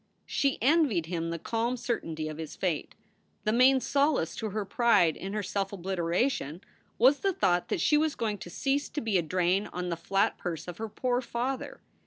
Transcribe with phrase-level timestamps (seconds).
[0.25, 2.95] She envied him the calm certainty of his fate.
[3.43, 6.61] The main solace to her pride in her self obliteration
[6.97, 9.95] was the thought that she was going to cease to be a drain on the
[9.95, 11.81] flat purse of her poor father.